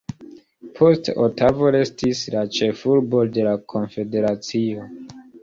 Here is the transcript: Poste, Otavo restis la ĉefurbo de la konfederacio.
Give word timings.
Poste, 0.77 1.13
Otavo 1.25 1.69
restis 1.75 2.21
la 2.37 2.41
ĉefurbo 2.57 3.23
de 3.37 3.45
la 3.49 3.55
konfederacio. 3.75 4.91